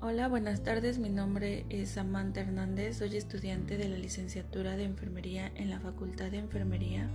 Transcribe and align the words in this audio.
Hola, 0.00 0.28
buenas 0.28 0.62
tardes. 0.62 0.98
Mi 0.98 1.08
nombre 1.08 1.64
es 1.68 1.90
Samantha 1.90 2.40
Hernández. 2.40 2.98
Soy 2.98 3.16
estudiante 3.16 3.78
de 3.78 3.88
la 3.88 3.96
licenciatura 3.96 4.76
de 4.76 4.84
Enfermería 4.84 5.50
en 5.54 5.70
la 5.70 5.80
Facultad 5.80 6.30
de 6.30 6.38
Enfermería 6.38 7.08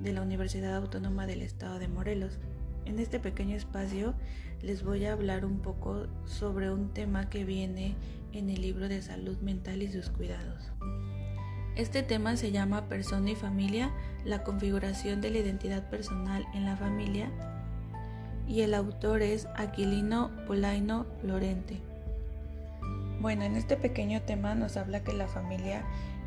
de 0.00 0.12
la 0.12 0.22
Universidad 0.22 0.76
Autónoma 0.76 1.26
del 1.26 1.42
Estado 1.42 1.78
de 1.78 1.88
Morelos. 1.88 2.38
En 2.84 2.98
este 2.98 3.20
pequeño 3.20 3.56
espacio 3.56 4.14
les 4.60 4.82
voy 4.82 5.04
a 5.04 5.12
hablar 5.12 5.44
un 5.44 5.60
poco 5.60 6.08
sobre 6.24 6.72
un 6.72 6.92
tema 6.92 7.30
que 7.30 7.44
viene 7.44 7.94
en 8.32 8.50
el 8.50 8.60
libro 8.60 8.88
de 8.88 9.02
salud 9.02 9.38
mental 9.38 9.82
y 9.82 9.92
sus 9.92 10.08
cuidados. 10.08 10.72
Este 11.76 12.02
tema 12.02 12.36
se 12.36 12.50
llama 12.50 12.88
Persona 12.88 13.30
y 13.30 13.36
Familia, 13.36 13.92
la 14.24 14.42
configuración 14.42 15.20
de 15.20 15.30
la 15.30 15.38
identidad 15.38 15.88
personal 15.88 16.44
en 16.54 16.64
la 16.64 16.76
familia 16.76 17.30
y 18.48 18.62
el 18.62 18.74
autor 18.74 19.22
es 19.22 19.48
Aquilino 19.56 20.30
Polaino 20.46 21.06
Lorente. 21.22 21.78
Bueno, 23.20 23.44
en 23.44 23.56
este 23.56 23.76
pequeño 23.76 24.22
tema 24.22 24.54
nos 24.54 24.76
habla 24.76 25.04
que 25.04 25.12
la 25.12 25.28
familia 25.28 25.84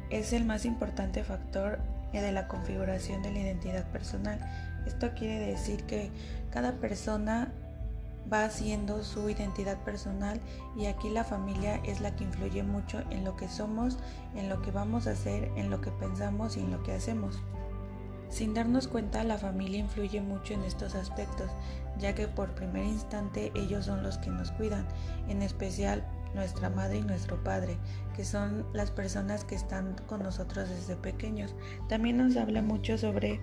es 0.10 0.34
el 0.34 0.46
más 0.46 0.66
importante 0.66 1.24
factor 1.24 1.80
de 2.22 2.32
la 2.32 2.48
configuración 2.48 3.22
de 3.22 3.32
la 3.32 3.40
identidad 3.40 3.86
personal. 3.92 4.40
Esto 4.86 5.12
quiere 5.16 5.40
decir 5.40 5.84
que 5.84 6.10
cada 6.52 6.74
persona 6.74 7.52
va 8.32 8.46
haciendo 8.46 9.04
su 9.04 9.30
identidad 9.30 9.78
personal 9.84 10.40
y 10.76 10.88
aquí 10.88 11.10
la 11.10 11.24
familia 11.24 11.80
es 11.84 12.02
la 12.02 12.16
que 12.16 12.24
influye 12.24 12.64
mucho 12.64 13.04
en 13.12 13.24
lo 13.24 13.36
que 13.36 13.48
somos, 13.48 13.98
en 14.36 14.50
lo 14.50 14.62
que 14.62 14.72
vamos 14.72 15.08
a 15.08 15.12
hacer, 15.12 15.52
en 15.56 15.70
lo 15.70 15.82
que 15.82 15.92
pensamos 15.92 16.58
y 16.58 16.62
en 16.62 16.72
lo 16.72 16.82
que 16.84 16.94
hacemos. 16.94 17.40
Sin 18.30 18.54
darnos 18.54 18.88
cuenta, 18.88 19.24
la 19.24 19.38
familia 19.38 19.80
influye 19.80 20.22
mucho 20.22 20.54
en 20.54 20.64
estos 20.64 20.96
aspectos, 20.96 21.50
ya 21.98 22.16
que 22.16 22.28
por 22.28 22.56
primer 22.56 22.84
instante 22.84 23.52
ellos 23.56 23.86
son 23.86 24.04
los 24.04 24.18
que 24.18 24.30
nos 24.30 24.52
cuidan, 24.52 24.88
en 25.28 25.42
especial 25.42 26.06
nuestra 26.34 26.70
madre 26.70 26.98
y 26.98 27.02
nuestro 27.02 27.42
padre, 27.44 27.78
que 28.16 28.26
son 28.26 28.66
las 28.74 28.92
personas 28.92 29.46
que 29.46 29.56
están 29.56 29.96
con 30.08 30.22
nosotros 30.22 30.70
desde 30.70 30.96
pequeños. 30.96 31.56
También 31.88 32.18
nos 32.18 32.36
habla 32.36 32.62
mucho 32.62 32.98
sobre 32.98 33.40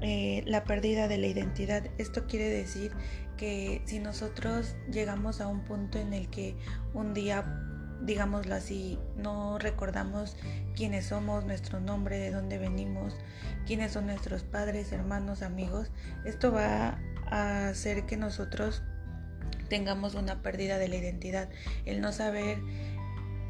eh, 0.00 0.42
la 0.46 0.64
pérdida 0.64 1.08
de 1.08 1.18
la 1.18 1.26
identidad. 1.26 1.84
Esto 1.98 2.26
quiere 2.26 2.48
decir 2.48 2.92
que 3.36 3.82
si 3.86 3.98
nosotros 3.98 4.76
llegamos 4.90 5.40
a 5.40 5.48
un 5.48 5.60
punto 5.64 5.98
en 5.98 6.12
el 6.12 6.28
que 6.28 6.56
un 6.94 7.14
día, 7.14 7.44
digámoslo 8.04 8.54
así, 8.54 8.98
no 9.16 9.58
recordamos 9.58 10.36
quiénes 10.74 11.06
somos, 11.06 11.44
nuestro 11.44 11.80
nombre, 11.80 12.18
de 12.18 12.30
dónde 12.30 12.58
venimos, 12.58 13.16
quiénes 13.66 13.92
son 13.92 14.06
nuestros 14.06 14.42
padres, 14.42 14.92
hermanos, 14.92 15.42
amigos, 15.42 15.90
esto 16.24 16.52
va 16.52 16.98
a 17.30 17.68
hacer 17.68 18.04
que 18.06 18.16
nosotros 18.16 18.82
tengamos 19.68 20.14
una 20.14 20.42
pérdida 20.42 20.78
de 20.78 20.88
la 20.88 20.96
identidad. 20.96 21.48
El 21.86 22.00
no 22.00 22.12
saber 22.12 22.58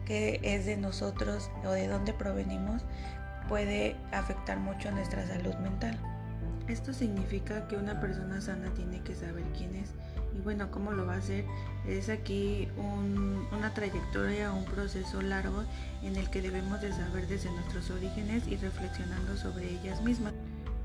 qué 0.04 0.38
es 0.42 0.66
de 0.66 0.76
nosotros 0.76 1.50
o 1.64 1.70
de 1.70 1.88
dónde 1.88 2.12
provenimos 2.12 2.84
puede 3.48 3.96
afectar 4.12 4.58
mucho 4.58 4.90
nuestra 4.92 5.26
salud 5.26 5.54
mental. 5.56 5.98
Esto 6.68 6.92
significa 6.92 7.66
que 7.66 7.76
una 7.76 8.00
persona 8.00 8.40
sana 8.40 8.72
tiene 8.74 9.02
que 9.02 9.14
saber 9.16 9.42
quién 9.56 9.74
es 9.74 9.90
y 10.36 10.40
bueno, 10.40 10.70
¿cómo 10.70 10.92
lo 10.92 11.06
va 11.06 11.14
a 11.14 11.18
hacer? 11.18 11.44
Es 11.86 12.08
aquí 12.08 12.68
una 12.76 13.74
trayectoria, 13.74 14.52
un 14.52 14.64
proceso 14.64 15.20
largo 15.20 15.64
en 16.02 16.16
el 16.16 16.30
que 16.30 16.42
debemos 16.42 16.80
de 16.80 16.92
saber 16.92 17.26
desde 17.26 17.50
nuestros 17.52 17.90
orígenes 17.90 18.46
y 18.46 18.56
reflexionando 18.56 19.36
sobre 19.36 19.70
ellas 19.70 20.02
mismas. 20.02 20.32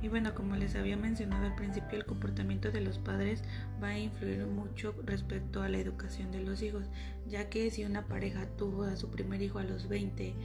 Y 0.02 0.10
bueno, 0.10 0.36
como 0.36 0.56
les 0.56 0.76
había 0.76 0.96
mencionado 0.96 1.46
al 1.48 1.56
principio, 1.56 1.98
el 1.98 2.06
comportamiento 2.06 2.72
de 2.72 2.82
los 2.82 3.00
padres 3.00 3.44
va 3.82 3.90
a 3.90 4.00
influir 4.00 4.46
mucho 4.46 4.94
respecto 5.04 5.64
a 5.64 5.70
la 5.70 5.80
educación 5.80 6.32
de 6.32 6.42
los 6.42 6.62
hijos, 6.62 6.84
ya 7.28 7.50
que 7.50 7.72
si 7.72 7.84
una 7.84 8.06
pareja 8.06 8.46
tuvo 8.58 8.84
a 8.84 8.96
su 8.96 9.10
primer 9.10 9.42
hijo 9.42 9.58
a 9.58 9.64
los 9.64 9.88
20 9.88 10.36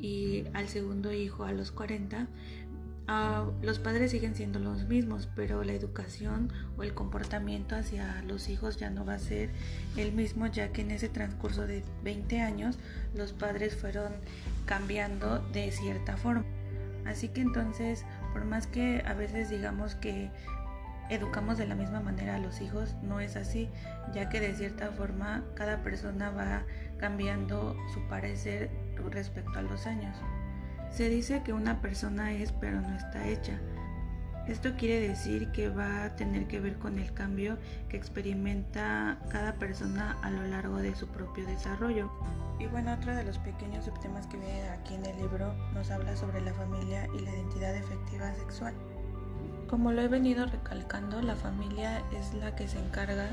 y 0.00 0.44
al 0.54 0.68
segundo 0.68 1.12
hijo 1.12 1.44
a 1.44 1.52
los 1.52 1.72
40, 1.72 2.26
ah, 3.08 3.50
los 3.62 3.78
padres 3.78 4.10
siguen 4.10 4.34
siendo 4.34 4.58
los 4.58 4.84
mismos, 4.84 5.28
pero 5.34 5.64
la 5.64 5.72
educación 5.72 6.52
o 6.76 6.82
el 6.82 6.94
comportamiento 6.94 7.76
hacia 7.76 8.22
los 8.22 8.48
hijos 8.48 8.76
ya 8.76 8.90
no 8.90 9.04
va 9.04 9.14
a 9.14 9.18
ser 9.18 9.50
el 9.96 10.12
mismo, 10.12 10.46
ya 10.46 10.72
que 10.72 10.82
en 10.82 10.90
ese 10.90 11.08
transcurso 11.08 11.66
de 11.66 11.82
20 12.04 12.40
años 12.40 12.78
los 13.14 13.32
padres 13.32 13.76
fueron 13.76 14.12
cambiando 14.66 15.38
de 15.52 15.70
cierta 15.70 16.16
forma. 16.16 16.44
Así 17.04 17.28
que 17.28 17.40
entonces, 17.40 18.04
por 18.32 18.44
más 18.44 18.66
que 18.66 19.02
a 19.06 19.14
veces 19.14 19.50
digamos 19.50 19.94
que 19.96 20.30
educamos 21.10 21.58
de 21.58 21.66
la 21.66 21.74
misma 21.74 22.00
manera 22.00 22.36
a 22.36 22.38
los 22.38 22.60
hijos, 22.60 22.94
no 23.02 23.20
es 23.20 23.36
así, 23.36 23.68
ya 24.14 24.28
que 24.28 24.40
de 24.40 24.54
cierta 24.54 24.90
forma 24.92 25.44
cada 25.54 25.82
persona 25.82 26.30
va 26.30 26.62
cambiando 26.98 27.76
su 27.92 28.00
parecer 28.08 28.70
respecto 29.10 29.58
a 29.58 29.62
los 29.62 29.86
años. 29.86 30.16
Se 30.92 31.08
dice 31.08 31.42
que 31.42 31.54
una 31.54 31.80
persona 31.80 32.32
es 32.32 32.52
pero 32.52 32.80
no 32.80 32.94
está 32.94 33.26
hecha. 33.26 33.58
Esto 34.46 34.74
quiere 34.76 35.08
decir 35.08 35.50
que 35.52 35.68
va 35.68 36.04
a 36.04 36.16
tener 36.16 36.46
que 36.48 36.60
ver 36.60 36.76
con 36.76 36.98
el 36.98 37.14
cambio 37.14 37.58
que 37.88 37.96
experimenta 37.96 39.18
cada 39.30 39.54
persona 39.54 40.18
a 40.22 40.30
lo 40.30 40.42
largo 40.42 40.76
de 40.76 40.94
su 40.94 41.06
propio 41.06 41.46
desarrollo. 41.46 42.10
Y 42.58 42.66
bueno, 42.66 42.92
otro 42.92 43.14
de 43.14 43.24
los 43.24 43.38
pequeños 43.38 43.86
subtemas 43.86 44.26
que 44.26 44.36
viene 44.36 44.68
aquí 44.68 44.94
en 44.94 45.06
el 45.06 45.16
libro 45.16 45.54
nos 45.72 45.90
habla 45.90 46.14
sobre 46.16 46.40
la 46.42 46.52
familia 46.52 47.08
y 47.16 47.20
la 47.20 47.30
identidad 47.30 47.74
efectiva 47.74 48.34
sexual. 48.34 48.74
Como 49.68 49.92
lo 49.92 50.02
he 50.02 50.08
venido 50.08 50.44
recalcando, 50.44 51.22
la 51.22 51.36
familia 51.36 52.02
es 52.12 52.34
la 52.34 52.54
que 52.54 52.68
se 52.68 52.78
encarga 52.78 53.30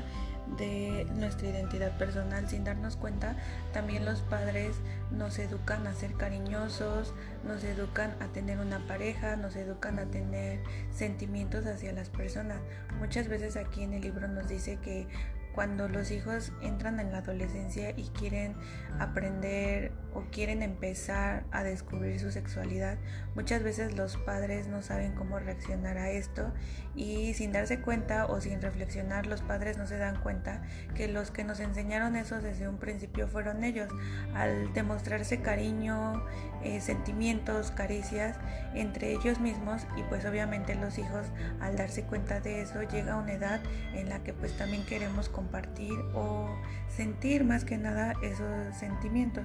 de 0.56 1.06
nuestra 1.14 1.48
identidad 1.48 1.96
personal 1.98 2.48
sin 2.48 2.64
darnos 2.64 2.96
cuenta. 2.96 3.36
También 3.72 4.04
los 4.04 4.20
padres 4.22 4.76
nos 5.10 5.38
educan 5.38 5.86
a 5.86 5.94
ser 5.94 6.14
cariñosos, 6.14 7.14
nos 7.44 7.64
educan 7.64 8.14
a 8.20 8.26
tener 8.28 8.58
una 8.58 8.86
pareja, 8.86 9.36
nos 9.36 9.56
educan 9.56 9.98
a 9.98 10.06
tener 10.06 10.60
sentimientos 10.90 11.66
hacia 11.66 11.92
las 11.92 12.08
personas. 12.08 12.58
Muchas 12.98 13.28
veces 13.28 13.56
aquí 13.56 13.82
en 13.82 13.94
el 13.94 14.02
libro 14.02 14.28
nos 14.28 14.48
dice 14.48 14.78
que 14.82 15.06
cuando 15.54 15.88
los 15.88 16.10
hijos 16.10 16.52
entran 16.62 17.00
en 17.00 17.12
la 17.12 17.18
adolescencia 17.18 17.90
y 17.90 18.04
quieren 18.10 18.54
aprender 18.98 19.92
o 20.14 20.22
quieren 20.30 20.62
empezar 20.62 21.44
a 21.50 21.62
descubrir 21.62 22.18
su 22.20 22.30
sexualidad, 22.30 22.98
muchas 23.34 23.62
veces 23.62 23.96
los 23.96 24.16
padres 24.16 24.66
no 24.66 24.82
saben 24.82 25.12
cómo 25.12 25.38
reaccionar 25.38 25.98
a 25.98 26.10
esto 26.10 26.52
y 26.94 27.34
sin 27.34 27.52
darse 27.52 27.80
cuenta 27.80 28.26
o 28.26 28.40
sin 28.40 28.60
reflexionar 28.60 29.26
los 29.26 29.42
padres 29.42 29.78
no 29.78 29.86
se 29.86 29.96
dan 29.96 30.20
cuenta 30.20 30.62
que 30.94 31.08
los 31.08 31.30
que 31.30 31.44
nos 31.44 31.60
enseñaron 31.60 32.16
eso 32.16 32.40
desde 32.40 32.68
un 32.68 32.78
principio 32.78 33.28
fueron 33.28 33.64
ellos. 33.64 33.88
Al 34.34 34.72
demostrarse 34.72 35.40
cariño, 35.40 36.24
eh, 36.62 36.80
sentimientos, 36.80 37.70
caricias 37.70 38.36
entre 38.74 39.12
ellos 39.12 39.40
mismos 39.40 39.86
y 39.96 40.02
pues 40.04 40.24
obviamente 40.24 40.74
los 40.74 40.98
hijos 40.98 41.26
al 41.60 41.76
darse 41.76 42.02
cuenta 42.02 42.40
de 42.40 42.62
eso 42.62 42.82
llega 42.82 43.14
a 43.14 43.16
una 43.16 43.32
edad 43.32 43.60
en 43.94 44.08
la 44.08 44.22
que 44.22 44.32
pues 44.32 44.56
también 44.56 44.84
queremos 44.84 45.28
compartir 45.28 45.92
o 46.14 46.48
sentir 46.88 47.44
más 47.44 47.64
que 47.64 47.78
nada 47.78 48.14
esos 48.22 48.76
sentimientos. 48.76 49.44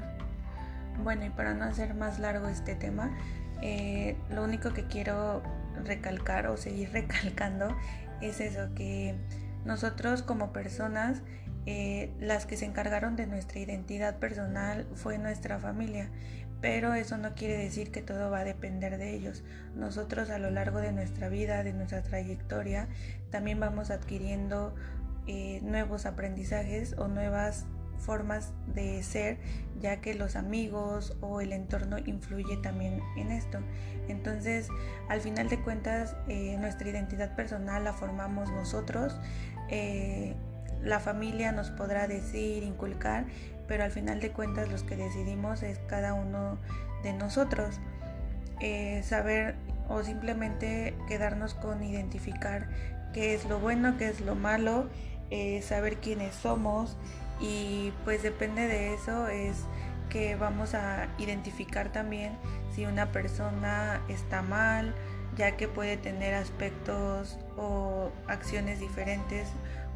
Bueno, 1.05 1.23
y 1.23 1.29
para 1.29 1.53
no 1.53 1.65
hacer 1.65 1.93
más 1.93 2.17
largo 2.17 2.47
este 2.47 2.73
tema, 2.73 3.15
eh, 3.61 4.17
lo 4.31 4.43
único 4.43 4.73
que 4.73 4.87
quiero 4.87 5.43
recalcar 5.85 6.47
o 6.47 6.57
seguir 6.57 6.89
recalcando 6.93 7.77
es 8.21 8.41
eso, 8.41 8.73
que 8.73 9.13
nosotros 9.65 10.23
como 10.23 10.51
personas, 10.51 11.21
eh, 11.67 12.11
las 12.19 12.47
que 12.47 12.57
se 12.57 12.65
encargaron 12.65 13.15
de 13.15 13.27
nuestra 13.27 13.59
identidad 13.59 14.17
personal 14.17 14.87
fue 14.95 15.19
nuestra 15.19 15.59
familia, 15.59 16.09
pero 16.59 16.95
eso 16.95 17.19
no 17.19 17.35
quiere 17.35 17.55
decir 17.55 17.91
que 17.91 18.01
todo 18.01 18.31
va 18.31 18.39
a 18.39 18.43
depender 18.43 18.97
de 18.97 19.13
ellos. 19.13 19.43
Nosotros 19.75 20.31
a 20.31 20.39
lo 20.39 20.49
largo 20.49 20.79
de 20.79 20.91
nuestra 20.91 21.29
vida, 21.29 21.63
de 21.63 21.73
nuestra 21.73 22.01
trayectoria, 22.01 22.87
también 23.29 23.59
vamos 23.59 23.91
adquiriendo 23.91 24.73
eh, 25.27 25.59
nuevos 25.61 26.07
aprendizajes 26.07 26.95
o 26.97 27.07
nuevas 27.07 27.67
formas 27.97 28.51
de 28.73 29.01
ser, 29.03 29.37
ya 29.79 30.01
que 30.01 30.13
los 30.13 30.35
amigos 30.35 31.15
o 31.21 31.41
el 31.41 31.53
entorno 31.53 31.97
influye 31.97 32.57
también 32.57 33.01
en 33.17 33.31
esto. 33.31 33.59
Entonces, 34.07 34.69
al 35.09 35.21
final 35.21 35.49
de 35.49 35.59
cuentas, 35.59 36.15
eh, 36.27 36.57
nuestra 36.59 36.89
identidad 36.89 37.35
personal 37.35 37.83
la 37.83 37.93
formamos 37.93 38.51
nosotros. 38.51 39.19
Eh, 39.69 40.35
la 40.83 40.99
familia 40.99 41.51
nos 41.51 41.71
podrá 41.71 42.07
decir, 42.07 42.63
inculcar, 42.63 43.25
pero 43.67 43.83
al 43.83 43.91
final 43.91 44.19
de 44.19 44.31
cuentas 44.31 44.69
los 44.69 44.83
que 44.83 44.95
decidimos 44.95 45.63
es 45.63 45.79
cada 45.87 46.13
uno 46.13 46.59
de 47.03 47.13
nosotros. 47.13 47.79
saber 49.03 49.55
o 49.89 50.01
simplemente 50.01 50.95
quedarnos 51.07 51.53
con 51.53 51.83
identificar 51.83 52.69
qué 53.13 53.35
es 53.35 53.45
lo 53.45 53.59
bueno, 53.59 53.97
qué 53.97 54.09
es 54.09 54.21
lo 54.21 54.35
malo 54.35 54.89
eh, 55.31 55.61
saber 55.63 55.97
quiénes 55.97 56.35
somos 56.35 56.97
y 57.39 57.91
pues 58.03 58.23
depende 58.23 58.67
de 58.67 58.93
eso 58.93 59.27
es 59.27 59.63
que 60.09 60.35
vamos 60.35 60.73
a 60.73 61.07
identificar 61.17 61.91
también 61.91 62.37
si 62.73 62.85
una 62.85 63.11
persona 63.11 64.01
está 64.07 64.41
mal, 64.41 64.93
ya 65.37 65.57
que 65.57 65.67
puede 65.67 65.97
tener 65.97 66.33
aspectos 66.33 67.37
o 67.57 68.11
acciones 68.27 68.79
diferentes. 68.79 69.49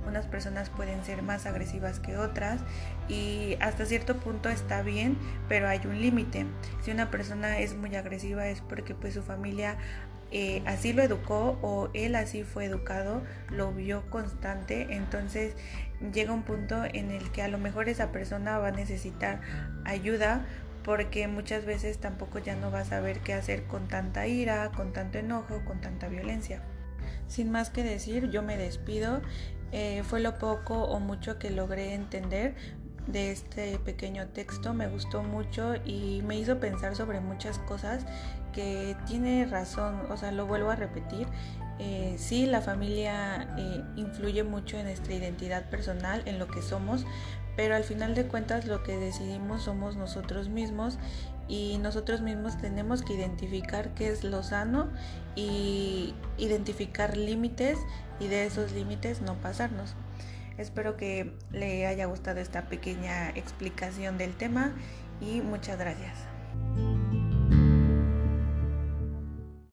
Unas 0.08 0.26
personas 0.26 0.70
pueden 0.70 1.04
ser 1.04 1.22
más 1.24 1.46
agresivas 1.46 2.00
que 2.00 2.18
otras 2.18 2.62
y 3.10 3.58
hasta 3.60 3.86
cierto 3.86 4.16
punto 4.18 4.50
está 4.50 4.82
bien, 4.82 5.18
pero 5.50 5.68
hay 5.68 5.82
un 5.86 6.02
límite. 6.02 6.46
Si 6.82 6.92
una 6.92 7.12
persona 7.12 7.60
es 7.60 7.76
muy 7.76 7.96
agresiva 7.96 8.48
es 8.48 8.62
porque 8.62 8.96
pues 8.96 9.14
su 9.14 9.24
familia 9.24 9.78
eh, 10.32 10.62
así 10.66 10.94
lo 10.94 11.02
educó 11.02 11.58
o 11.62 11.90
él 11.94 12.16
así 12.16 12.44
fue 12.44 12.66
educado, 12.66 13.24
lo 13.50 13.74
vio 13.74 14.10
constante, 14.10 14.88
entonces 14.92 15.56
llega 16.14 16.34
un 16.34 16.44
punto 16.44 16.84
en 16.86 17.12
el 17.12 17.32
que 17.32 17.42
a 17.42 17.48
lo 17.48 17.58
mejor 17.58 17.90
esa 17.90 18.12
persona 18.12 18.58
va 18.58 18.70
a 18.70 18.72
necesitar 18.72 19.42
ayuda 19.86 20.46
porque 20.84 21.28
muchas 21.28 21.66
veces 21.66 22.00
tampoco 22.00 22.40
ya 22.40 22.56
no 22.56 22.72
va 22.72 22.82
a 22.82 22.86
saber 22.86 23.20
qué 23.20 23.34
hacer 23.34 23.64
con 23.64 23.88
tanta 23.88 24.28
ira, 24.28 24.72
con 24.72 24.94
tanto 24.94 25.18
enojo, 25.18 25.62
con 25.66 25.82
tanta 25.82 26.08
violencia. 26.08 26.62
Sin 27.28 27.52
más 27.52 27.70
que 27.70 27.84
decir, 27.84 28.30
yo 28.32 28.42
me 28.42 28.58
despido. 28.58 29.22
Eh, 29.72 30.02
fue 30.04 30.20
lo 30.20 30.40
poco 30.40 30.86
o 30.86 31.00
mucho 31.00 31.38
que 31.38 31.52
logré 31.52 31.94
entender 31.94 32.56
de 33.12 33.32
este 33.32 33.80
pequeño 33.80 34.28
texto. 34.28 34.74
Me 34.74 34.88
gustó 34.88 35.24
mucho 35.24 35.76
y 35.86 36.22
me 36.24 36.38
hizo 36.38 36.60
pensar 36.60 36.96
sobre 36.96 37.20
muchas 37.20 37.60
cosas 37.60 38.06
que 38.54 38.96
tiene 39.08 39.46
razón, 39.46 40.02
o 40.10 40.18
sea, 40.18 40.32
lo 40.32 40.46
vuelvo 40.46 40.70
a 40.72 40.76
repetir. 40.76 41.28
Eh, 41.80 42.16
sí, 42.18 42.46
la 42.46 42.62
familia 42.62 43.56
eh, 43.58 43.84
influye 43.96 44.44
mucho 44.44 44.78
en 44.78 44.86
nuestra 44.86 45.14
identidad 45.14 45.70
personal, 45.70 46.22
en 46.26 46.38
lo 46.38 46.48
que 46.48 46.62
somos, 46.62 47.06
pero 47.56 47.76
al 47.76 47.84
final 47.84 48.16
de 48.16 48.26
cuentas 48.26 48.66
lo 48.66 48.84
que 48.84 48.98
decidimos 48.98 49.64
somos 49.64 49.96
nosotros 49.96 50.50
mismos 50.50 50.98
y 51.48 51.78
nosotros 51.80 52.22
mismos 52.22 52.58
tenemos 52.58 53.02
que 53.02 53.14
identificar 53.14 53.94
qué 53.96 54.10
es 54.10 54.24
lo 54.24 54.44
sano 54.44 54.90
y 55.36 56.14
identificar 56.38 57.18
límites 57.18 57.80
y 58.20 58.28
de 58.28 58.46
esos 58.46 58.74
límites 58.74 59.22
no 59.22 59.36
pasarnos. 59.36 59.96
Espero 60.60 60.98
que 60.98 61.32
le 61.52 61.88
haya 61.88 62.06
gustado 62.06 62.42
esta 62.42 62.68
pequeña 62.68 63.30
explicación 63.30 64.18
del 64.18 64.36
tema 64.36 64.74
y 65.22 65.40
muchas 65.42 65.80
gracias. 65.80 66.18